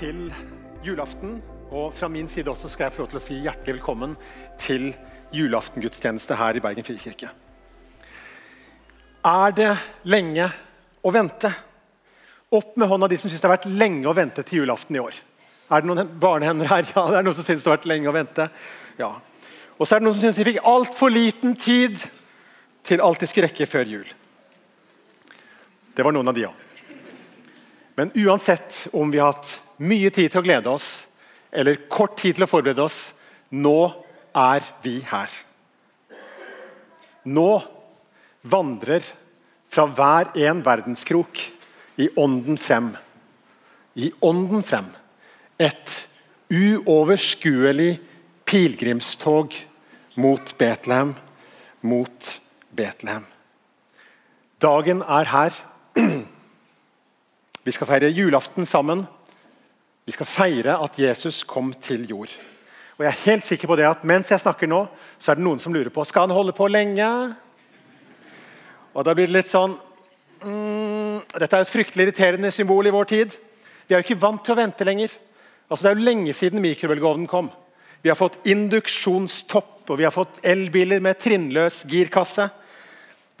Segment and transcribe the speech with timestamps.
[0.00, 0.30] til
[0.84, 1.40] julaften.
[1.70, 4.16] Og fra min side også skal jeg få lov til å si hjertelig velkommen
[4.58, 4.90] til
[5.36, 7.28] julaftengudstjeneste her i Bergen Frikirke.
[9.28, 9.74] Er det
[10.08, 10.48] lenge
[11.04, 11.52] å vente?
[12.50, 15.04] Opp med hånda de som syns det har vært lenge å vente til julaften i
[15.04, 15.20] år.
[15.70, 16.88] Er det noen barnehender her?
[16.96, 18.48] Ja, det er noen som syns det har vært lenge å vente.
[18.98, 19.12] Ja.
[19.76, 22.00] Og så er det noen som syns de fikk altfor liten tid
[22.88, 24.12] til alt de skulle rekke før jul.
[25.94, 26.54] Det var noen av de, ja.
[28.00, 30.90] Men uansett om vi har hatt mye tid til å glede oss
[31.50, 33.10] eller kort tid til å forberede oss,
[33.50, 33.90] nå
[34.36, 35.30] er vi her.
[37.26, 37.50] Nå
[38.42, 39.04] vandrer
[39.70, 41.42] fra hver en verdenskrok
[42.00, 42.92] i ånden frem.
[43.98, 44.88] I ånden frem.
[45.58, 45.96] Et
[46.50, 47.98] uoverskuelig
[48.48, 49.54] pilegrimstog
[50.20, 51.14] mot Betlehem,
[51.80, 52.40] mot
[52.74, 53.26] Betlehem.
[54.60, 55.54] Dagen er her.
[57.64, 59.04] Vi skal feire julaften sammen.
[60.10, 62.32] Vi skal feire at Jesus kom til jord.
[62.98, 64.80] Og jeg er helt sikker på det at Mens jeg snakker nå,
[65.22, 67.06] så er det noen som lurer på skal han holde på lenge.
[68.90, 69.76] Og Da blir det litt sånn
[70.42, 73.36] mm, Dette er et fryktelig irriterende symbol i vår tid.
[73.86, 75.14] Vi er jo ikke vant til å vente lenger.
[75.70, 77.52] Altså Det er jo lenge siden mikrobølgeovnen kom.
[78.02, 82.50] Vi har fått induksjonstopp, og vi har fått elbiler med trinnløs girkasse.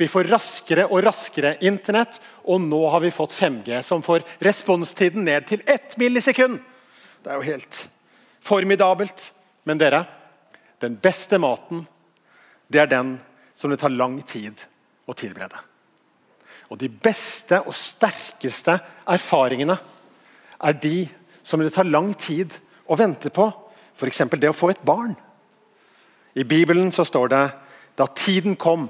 [0.00, 2.16] Vi får raskere og raskere Internett,
[2.48, 6.56] og nå har vi fått 5G, som får responstiden ned til ett millisekund.
[7.20, 7.80] Det er jo helt
[8.40, 9.26] formidabelt.
[9.68, 10.06] Men dere,
[10.80, 11.82] den beste maten,
[12.72, 13.18] det er den
[13.52, 14.62] som det tar lang tid
[15.04, 15.60] å tilberede.
[16.72, 19.76] Og de beste og sterkeste erfaringene
[20.64, 20.94] er de
[21.44, 22.56] som det tar lang tid
[22.88, 23.50] å vente på.
[24.00, 24.24] F.eks.
[24.32, 25.12] det å få et barn.
[26.32, 27.44] I Bibelen så står det
[28.00, 28.88] da tiden kom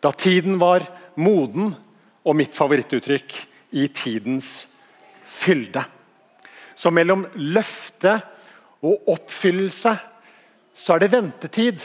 [0.00, 0.84] da tiden var
[1.18, 1.74] moden,
[2.28, 3.34] og mitt favorittuttrykk
[3.78, 4.66] i tidens
[5.24, 5.82] fylde.
[6.76, 8.18] Så mellom løfte
[8.84, 9.94] og oppfyllelse
[10.78, 11.82] så er det ventetid.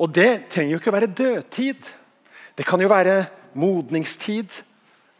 [0.00, 1.90] Og det trenger jo ikke å være dødtid.
[2.56, 3.24] Det kan jo være
[3.58, 4.62] modningstid.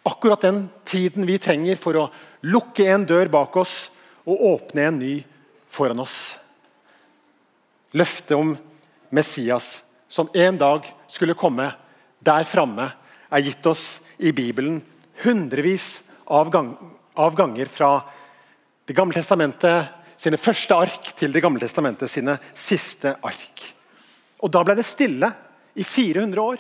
[0.09, 2.09] Akkurat den tiden vi trenger for å
[2.49, 3.91] lukke en dør bak oss
[4.25, 5.15] og åpne en ny
[5.69, 6.38] foran oss.
[7.93, 8.55] Løftet om
[9.11, 11.69] Messias som en dag skulle komme
[12.20, 12.91] der framme
[13.31, 14.81] er gitt oss i Bibelen
[15.22, 16.75] hundrevis av, gang,
[17.14, 18.00] av ganger fra
[18.84, 19.86] Det gamle testamentet
[20.19, 23.62] sine første ark til Det gamle testamentet sine siste ark.
[24.42, 25.31] Og Da ble det stille
[25.75, 26.58] i 400 år.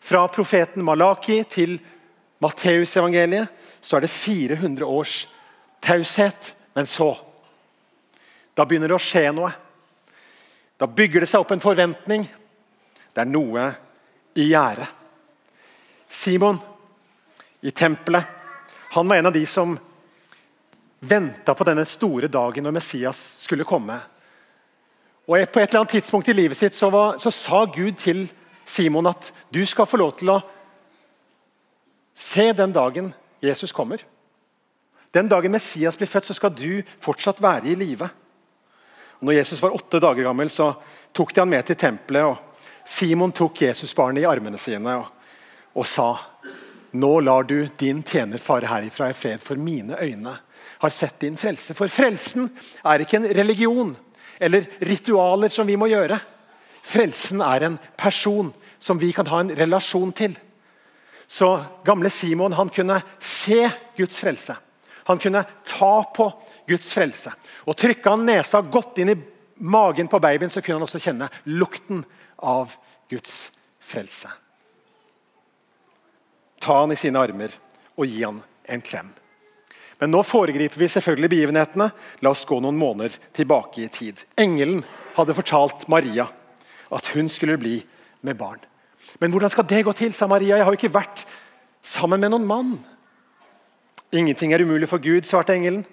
[0.00, 1.78] Fra profeten Malaki til
[2.40, 3.48] Matteusevangeliet
[3.82, 5.26] så er det 400 års
[5.82, 6.54] taushet.
[6.74, 7.16] Men så
[8.54, 9.52] Da begynner det å skje noe.
[10.78, 12.24] Da bygger det seg opp en forventning.
[13.14, 13.68] Det er noe
[14.34, 14.86] i gjære.
[16.08, 16.58] Simon
[17.60, 18.34] i tempelet
[18.90, 19.74] han var en av de som
[21.00, 23.98] venta på denne store dagen når Messias skulle komme.
[25.28, 28.24] Og På et eller annet tidspunkt i livet sitt så, var, så sa Gud til
[28.64, 30.40] Simon at du skal få lov til å
[32.16, 33.12] se den dagen
[33.44, 34.00] Jesus kommer.
[35.12, 38.08] Den dagen Messias blir født, så skal du fortsatt være i live.
[39.20, 40.72] Når Jesus var åtte dager gammel, så
[41.12, 42.24] tok de han med til tempelet.
[42.24, 42.47] og
[42.88, 45.08] Simon tok Jesusbarnet i armene sine og,
[45.76, 46.10] og sa
[46.98, 50.32] Nå lar du din tjener fare herifra i fred, for mine øyne
[50.80, 51.74] har sett din frelse.
[51.76, 52.48] For frelsen
[52.80, 53.90] er ikke en religion
[54.40, 56.16] eller ritualer som vi må gjøre.
[56.80, 58.48] Frelsen er en person
[58.80, 60.38] som vi kan ha en relasjon til.
[61.28, 61.50] Så
[61.84, 63.66] gamle Simon han kunne se
[63.98, 64.56] Guds frelse.
[65.10, 66.30] Han kunne ta på
[66.68, 67.34] Guds frelse.
[67.68, 69.20] Og Trykka han nesa godt inn i
[69.60, 72.00] magen på babyen, så kunne han også kjenne lukten
[72.38, 72.74] av
[73.10, 73.50] Guds
[73.80, 74.30] frelse.
[76.58, 77.54] Ta han i sine armer
[77.96, 79.10] og gi han en klem.
[79.98, 81.88] Men nå foregriper vi selvfølgelig begivenhetene.
[82.22, 84.22] La oss gå noen måneder tilbake i tid.
[84.38, 84.84] Engelen
[85.16, 86.28] hadde fortalt Maria
[86.94, 87.80] at hun skulle bli
[88.22, 88.60] med barn.
[89.18, 90.56] Men hvordan skal det gå til, sa Maria.
[90.56, 91.24] Jeg har jo ikke vært
[91.82, 92.74] sammen med noen mann.
[94.14, 95.84] Ingenting er umulig for Gud, svarte engelen.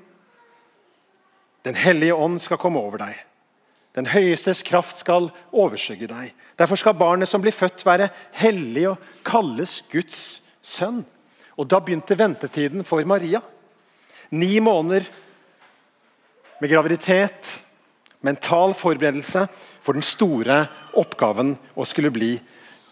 [1.65, 3.17] Den hellige ånd skal komme over deg.
[3.95, 6.33] Den høyestes kraft skal overskygge deg.
[6.59, 11.03] Derfor skal barnet som blir født, være hellig og kalles Guds sønn.
[11.55, 13.39] Og Da begynte ventetiden for Maria.
[14.31, 15.05] Ni måneder
[16.59, 17.61] med graviditet,
[18.21, 19.45] mental forberedelse
[19.81, 20.65] for den store
[20.97, 22.33] oppgaven å skulle bli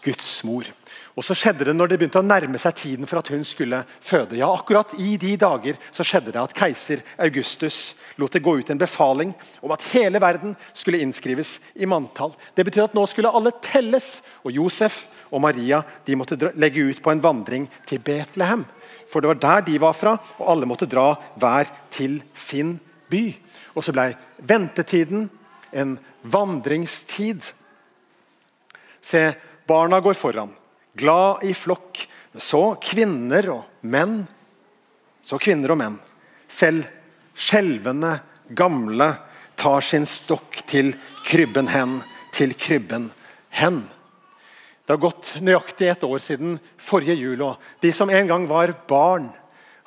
[0.04, 0.66] Guds mor.
[1.14, 3.80] Og så skjedde det når det begynte å nærme seg tiden for at hun skulle
[4.02, 4.36] føde.
[4.38, 8.70] Ja, akkurat i de dager så skjedde det at keiser Augustus lot det gå ut
[8.70, 9.32] en befaling
[9.64, 12.34] om at hele verden skulle innskrives i manntall.
[12.54, 17.02] Det betyr at nå skulle alle telles, og Josef og Maria de måtte legge ut
[17.02, 18.66] på en vandring til Betlehem.
[19.10, 22.76] For det var der de var fra, og alle måtte dra hver til sin
[23.10, 23.24] by.
[23.74, 24.12] Og så ble
[24.42, 25.28] ventetiden
[25.74, 27.52] en vandringstid.
[29.04, 29.26] Se,
[29.66, 30.52] barna går foran
[30.94, 32.08] glad i flokk.
[32.34, 34.22] Så kvinner og menn.
[35.22, 35.98] Så kvinner og menn.
[36.50, 36.86] Selv
[37.34, 38.18] skjelvende
[38.54, 39.14] gamle
[39.58, 40.92] tar sin stokk til
[41.26, 42.00] krybben hen,
[42.34, 43.10] til krybben
[43.54, 43.84] hen.
[44.84, 47.40] Det har gått nøyaktig et år siden forrige jul.
[47.42, 49.30] og De som en gang var barn,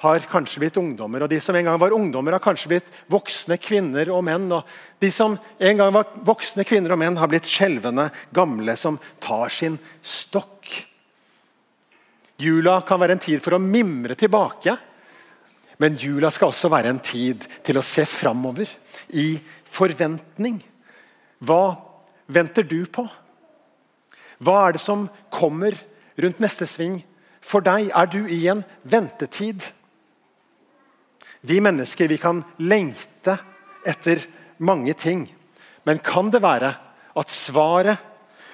[0.03, 1.23] har kanskje blitt ungdommer.
[1.25, 4.45] Og de som en gang var ungdommer, har kanskje blitt voksne kvinner og menn.
[4.53, 4.67] Og
[5.01, 9.53] de som en gang var voksne kvinner og menn, har blitt skjelvende gamle som tar
[9.53, 10.85] sin stokk
[12.37, 14.75] Jula kan være en tid for å mimre tilbake.
[15.81, 18.69] Men jula skal også være en tid til å se framover
[19.17, 20.59] i forventning.
[21.41, 21.77] Hva
[22.33, 23.05] venter du på?
[24.37, 25.77] Hva er det som kommer
[26.17, 26.99] rundt neste sving
[27.41, 27.89] for deg?
[27.89, 29.65] Er du i en ventetid?
[31.41, 33.37] Vi mennesker vi kan lengte
[33.85, 34.23] etter
[34.57, 35.27] mange ting.
[35.83, 36.73] Men kan det være
[37.17, 38.01] at svaret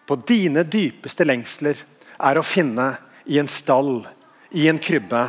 [0.06, 1.80] på dine dypeste lengsler
[2.20, 2.92] er å finne
[3.26, 4.04] i en stall,
[4.52, 5.24] i en krybbe,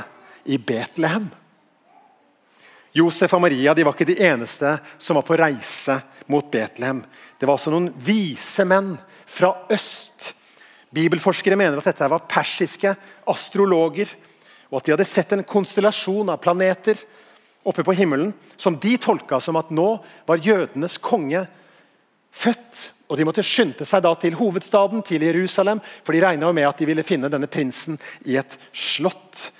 [0.44, 1.30] i Betlehem.
[2.94, 5.96] Josef og Maria de var ikke de eneste som var på reise
[6.30, 7.00] mot Betlehem.
[7.38, 8.92] Det var også noen vise menn
[9.26, 10.34] fra øst.
[10.94, 12.92] Bibelforskere mener at dette var persiske
[13.30, 14.12] astrologer,
[14.70, 17.00] og at de hadde sett en konstellasjon av planeter
[17.64, 19.88] oppe på himmelen som de tolka som at nå
[20.28, 21.46] var jødenes konge
[22.34, 22.90] født.
[23.08, 26.80] Og De måtte skynde seg da til hovedstaden, til Jerusalem, for de regna med at
[26.80, 29.50] de ville finne denne prinsen i et slott.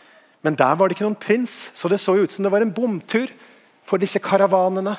[0.44, 2.72] Men der var det ikke noen prins, så det så ut som det var en
[2.74, 3.30] bomtur
[3.84, 4.96] for disse karavanene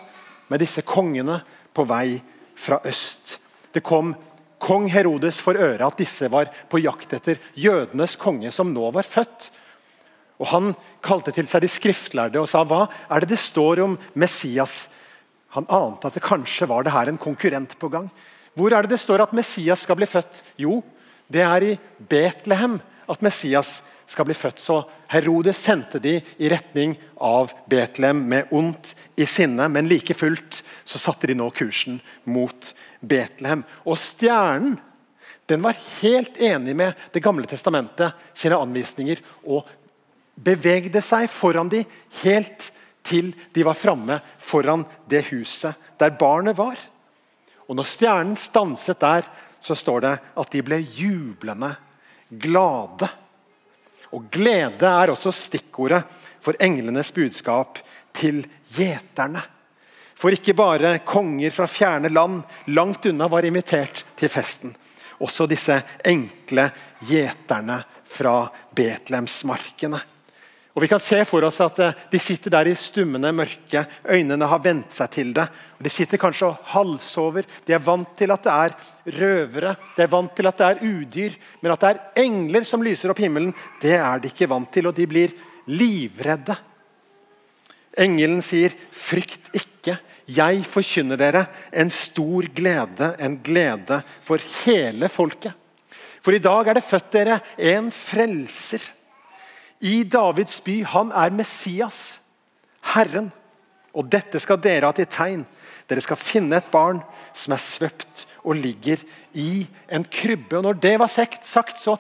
[0.50, 1.40] med disse kongene
[1.74, 2.22] på vei
[2.56, 3.38] fra øst.
[3.74, 4.14] Det kom
[4.62, 9.06] kong Herodes for øre at disse var på jakt etter jødenes konge, som nå var
[9.06, 9.50] født.
[10.40, 10.74] Og Han
[11.06, 14.90] kalte til seg de skriftlærde og sa hva er det det står om Messias?
[15.56, 18.10] Han ante at det kanskje var det her en konkurrent på gang.
[18.56, 20.42] Hvor er det det står at Messias skal bli født?
[20.60, 20.82] Jo,
[21.32, 24.60] det er i Betlehem at Messias skal bli født.
[24.62, 29.68] Så Herodes sendte de i retning av Betlehem med ondt i sinne.
[29.72, 33.64] Men like fullt så satte de nå kursen mot Betlehem.
[33.86, 34.78] Og stjernen
[35.46, 39.68] den var helt enig med Det gamle testamentet sine anvisninger og
[40.36, 41.84] bevegde seg foran de
[42.24, 42.72] helt
[43.06, 46.78] til de var framme foran det huset der barnet var.
[47.70, 49.26] Og når stjernen stanset der,
[49.60, 51.72] så står det at de ble jublende
[52.30, 53.10] glade.
[54.14, 56.04] Og glede er også stikkordet
[56.44, 57.80] for englenes budskap
[58.14, 58.44] til
[58.76, 59.42] gjeterne.
[60.16, 64.72] For ikke bare konger fra fjerne land langt unna var invitert til festen.
[65.26, 66.70] Også disse enkle
[67.08, 67.82] gjeterne
[68.16, 68.44] fra
[68.76, 70.00] Betlehemsmarkene.
[70.76, 73.86] Og Vi kan se for oss at eh, de sitter der i stummende mørke.
[74.12, 75.46] Øynene har vent seg til det.
[75.80, 77.46] De sitter kanskje og halvsover.
[77.64, 78.76] De er vant til at det er
[79.16, 81.38] røvere, de er vant til at det er udyr.
[81.62, 84.90] Men at det er engler som lyser opp himmelen, det er de ikke vant til.
[84.92, 85.36] Og de blir
[85.72, 86.58] livredde.
[87.96, 89.96] Engelen sier, 'Frykt ikke.
[90.28, 95.56] Jeg forkynner dere en stor glede, en glede for hele folket.'
[96.20, 98.82] For i dag er det født dere en frelser
[99.86, 100.80] i Davids by.
[100.96, 102.20] Han er Messias,
[102.96, 103.32] Herren.
[103.96, 105.46] Og dette skal dere ha til tegn.
[105.86, 107.00] Dere skal finne et barn
[107.38, 109.02] som er svøpt og ligger
[109.38, 110.58] i en krybbe.
[110.58, 111.96] Og når det var sagt, så,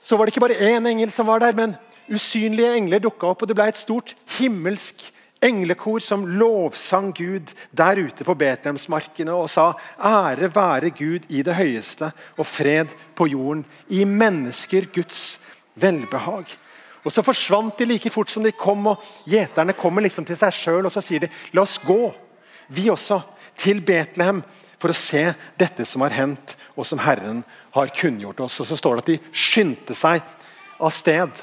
[0.00, 1.76] så var det ikke bare én engel som var der, men
[2.08, 5.08] usynlige engler dukka opp, og det ble et stort himmelsk
[5.44, 9.70] englekor som lovsang Gud der ute på Betlehemsmarkene og sa
[10.02, 15.38] ære være Gud i det høyeste og fred på jorden, i mennesker Guds
[15.78, 16.56] velbehag.
[17.04, 20.54] Og Så forsvant de like fort som de kom, og gjeterne kommer liksom til seg
[20.54, 22.14] sjøl og så sier de, la oss gå,
[22.68, 23.22] vi også,
[23.56, 24.42] til Betlehem
[24.78, 25.22] for å se
[25.58, 27.42] dette som har hendt, og som Herren
[27.74, 28.60] har kunngjort oss.
[28.60, 30.22] Og Så står det at de skyndte seg
[30.78, 31.42] av sted.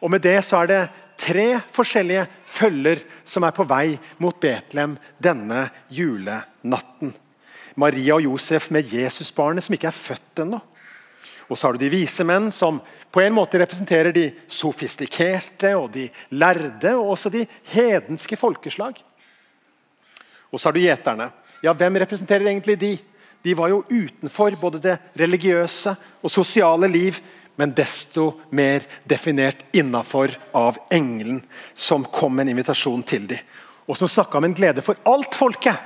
[0.00, 0.82] Og Med det så er det
[1.16, 7.14] tre forskjellige følger som er på vei mot Betlehem denne julenatten.
[7.76, 10.60] Maria og Josef med Jesusbarnet som ikke er født ennå.
[11.48, 12.80] Og så har du de vise menn, som
[13.12, 18.96] på en måte representerer de sofistikerte og de lærde, og også de hedenske folkeslag.
[20.50, 21.30] Og så har du gjeterne.
[21.64, 22.92] Ja, Hvem representerer egentlig de?
[23.44, 27.18] De var jo utenfor både det religiøse og sosiale liv,
[27.56, 31.42] men desto mer definert innafor av engelen
[31.74, 33.42] som kom med en invitasjon til dem.
[33.84, 35.76] Og som snakka om en glede for alt folket.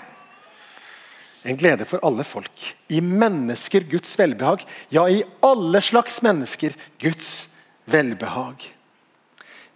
[1.43, 2.65] En glede for alle folk.
[2.89, 4.65] I mennesker Guds velbehag.
[4.89, 7.49] Ja, i alle slags mennesker Guds
[7.85, 8.67] velbehag.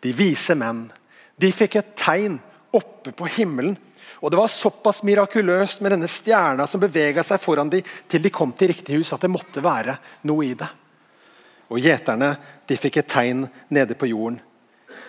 [0.02, 0.88] De vise menn
[1.42, 2.37] de fikk et tegn
[2.75, 3.75] oppe på himmelen.
[4.23, 8.31] Og Det var såpass mirakuløst med denne stjerna som bevega seg foran dem til de
[8.31, 9.97] kom til riktig hus, at det måtte være
[10.28, 10.69] noe i det.
[11.73, 12.37] Og Gjeterne
[12.69, 14.38] de fikk et tegn nede på jorden.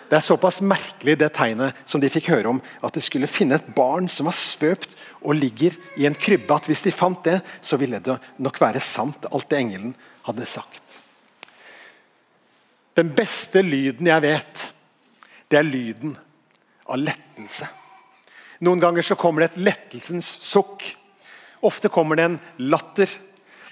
[0.08, 3.56] Det er såpass merkelig det tegnet som de fikk høre om, at de skulle finne
[3.56, 4.92] et barn som var svøpt
[5.22, 6.52] og ligger i en krybbe.
[6.54, 9.94] At hvis de fant det, så ville det nok være sant, alt det engelen
[10.28, 10.82] hadde sagt.
[12.94, 14.68] Den beste lyden jeg vet,
[15.50, 16.14] det er lyden
[16.86, 17.66] av lettelse.
[18.64, 20.84] Noen ganger så kommer det et lettelsens sukk.
[21.64, 23.10] Ofte kommer det en latter,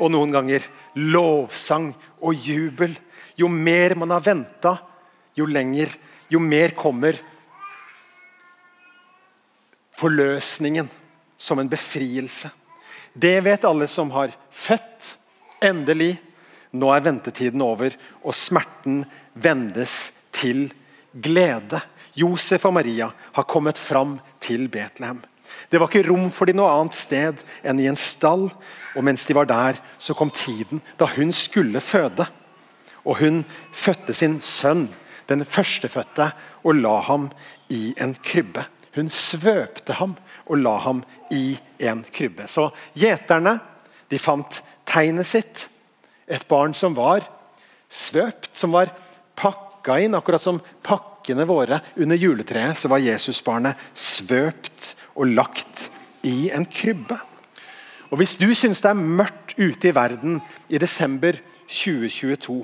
[0.00, 0.64] og noen ganger
[0.98, 1.92] lovsang
[2.24, 2.96] og jubel.
[3.38, 4.74] Jo mer man har venta,
[5.38, 5.92] jo lenger,
[6.32, 7.18] jo mer kommer
[9.98, 10.88] forløsningen
[11.36, 12.50] som en befrielse.
[13.12, 15.16] Det vet alle som har født.
[15.62, 16.16] Endelig.
[16.72, 17.92] Nå er ventetiden over,
[18.24, 19.02] og smerten
[19.34, 20.70] vendes til
[21.12, 21.82] glede.
[22.16, 25.20] Josef og Maria har kommet fram til Betlehem.
[25.68, 28.48] Det var ikke rom for dem noe annet sted enn i en stall.
[28.96, 32.26] Og mens de var der, så kom tiden da hun skulle føde.
[33.04, 34.86] Og hun fødte sin sønn,
[35.28, 36.30] den førstefødte,
[36.64, 37.30] og la ham
[37.72, 38.66] i en krybbe.
[38.94, 41.02] Hun svøpte ham og la ham
[41.32, 42.48] i en krybbe.
[42.48, 43.58] Så gjeterne
[44.12, 45.68] de fant tegnet sitt.
[46.28, 47.24] Et barn som var
[47.92, 48.92] svøpt, som var
[49.36, 55.88] pakka inn, akkurat som pakkene våre under juletreet, så var Jesusbarnet svøpt og lagt
[56.28, 57.18] i en krybbe.
[58.12, 62.60] Og Hvis du syns det er mørkt ute i verden i desember 2022,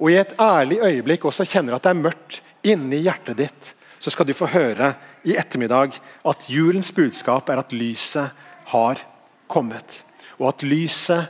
[0.00, 4.12] og i et ærlig øyeblikk også kjenner at det er mørkt inni hjertet ditt, så
[4.12, 4.94] skal du få høre
[5.28, 8.32] i ettermiddag at julens budskap er at lyset
[8.72, 9.02] har
[9.50, 10.00] kommet.
[10.40, 11.28] Og at lyset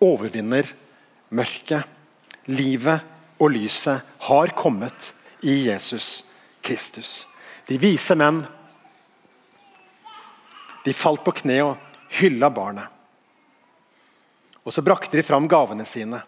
[0.00, 0.70] overvinner
[1.34, 1.82] mørket.
[2.48, 3.02] Livet
[3.42, 5.10] og lyset har kommet
[5.42, 6.22] i Jesus
[6.62, 7.26] Kristus.
[7.68, 8.44] De vise menn
[10.86, 12.86] de falt på kne og hylla barnet.
[14.64, 16.22] Og Så brakte de fram gavene sine.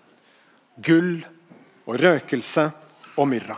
[0.76, 1.22] Gull
[1.86, 2.66] og røkelse
[3.16, 3.56] og myrra.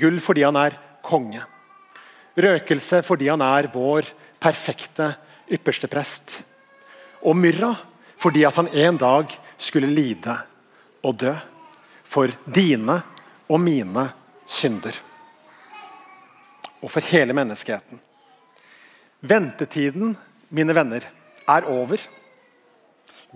[0.00, 1.42] Gull fordi han er konge.
[2.36, 4.08] Røkelse fordi han er vår
[4.40, 5.12] perfekte
[5.50, 6.40] ypperste prest.
[7.26, 7.74] Og myrra
[8.20, 10.36] fordi at han en dag skulle lide
[11.04, 11.34] og dø.
[12.10, 12.96] For dine
[13.46, 14.08] og mine
[14.50, 14.96] synder.
[16.82, 18.00] Og for hele menneskeheten.
[19.20, 20.16] Ventetiden,
[20.48, 21.04] mine venner,
[21.48, 22.00] er over.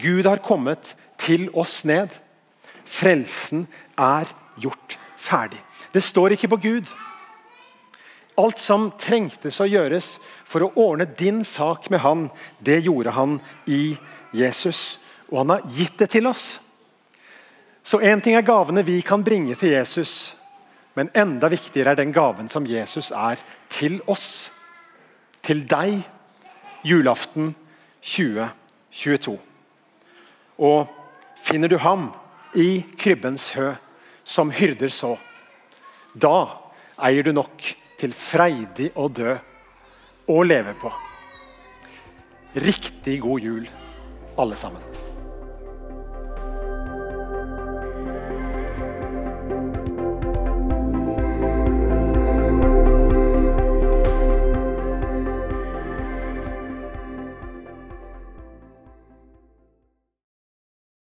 [0.01, 2.09] Gud har kommet til oss ned.
[2.85, 3.67] Frelsen
[3.99, 4.29] er
[4.61, 5.61] gjort ferdig.
[5.93, 6.93] Det står ikke på Gud.
[8.39, 13.39] Alt som trengtes å gjøres for å ordne din sak med Han, det gjorde han
[13.67, 13.97] i
[14.35, 14.99] Jesus.
[15.31, 16.59] Og han har gitt det til oss.
[17.83, 20.35] Så én ting er gavene vi kan bringe til Jesus.
[20.95, 23.39] Men enda viktigere er den gaven som Jesus er
[23.71, 24.51] til oss.
[25.43, 26.01] Til deg
[26.85, 27.55] julaften
[28.03, 29.39] 2022.
[30.59, 30.91] Og
[31.45, 32.13] finner du ham
[32.55, 33.73] i krybbens hø,
[34.25, 35.15] som hyrder så,
[36.15, 36.37] da
[37.03, 37.67] eier du nok
[38.01, 39.35] til freidig å dø
[40.31, 40.93] og leve på.
[42.55, 43.67] Riktig god jul,
[44.39, 45.04] alle sammen.